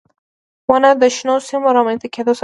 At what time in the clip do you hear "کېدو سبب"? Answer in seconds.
2.13-2.35